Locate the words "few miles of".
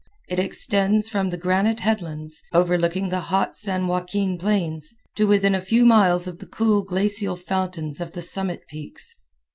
5.61-6.39